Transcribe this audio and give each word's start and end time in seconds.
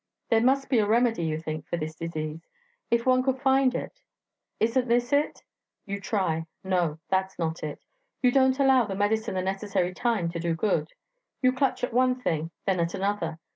There 0.29 0.41
must 0.41 0.67
be 0.67 0.79
a 0.79 0.87
remedy, 0.87 1.25
you 1.25 1.37
think, 1.37 1.67
for 1.67 1.77
this 1.77 1.93
disease, 1.93 2.47
if 2.89 3.05
one 3.05 3.21
could 3.21 3.37
find 3.39 3.75
it. 3.75 4.01
Isn't 4.59 4.87
this 4.87 5.13
it? 5.13 5.43
You 5.85 5.99
try 6.01 6.47
no, 6.63 6.97
that's 7.09 7.37
not 7.37 7.61
it! 7.61 7.85
You 8.19 8.31
don't 8.31 8.57
allow 8.59 8.85
the 8.85 8.95
medicine 8.95 9.35
the 9.35 9.43
necessary 9.43 9.93
time 9.93 10.31
to 10.31 10.39
do 10.39 10.55
good... 10.55 10.93
You 11.43 11.53
clutch 11.53 11.83
at 11.83 11.93
one 11.93 12.15
thing, 12.19 12.49
then 12.65 12.79
at 12.79 12.95
another. 12.95 13.37